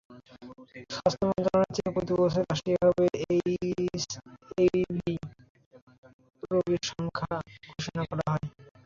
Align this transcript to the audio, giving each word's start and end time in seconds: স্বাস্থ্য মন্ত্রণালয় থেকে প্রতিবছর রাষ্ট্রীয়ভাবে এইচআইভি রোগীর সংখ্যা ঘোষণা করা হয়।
স্বাস্থ্য 0.93 1.23
মন্ত্রণালয় 1.29 1.73
থেকে 1.75 1.89
প্রতিবছর 1.95 2.43
রাষ্ট্রীয়ভাবে 2.43 3.05
এইচআইভি 3.29 5.13
রোগীর 6.51 6.83
সংখ্যা 6.91 7.33
ঘোষণা 7.67 8.03
করা 8.09 8.25
হয়। 8.31 8.45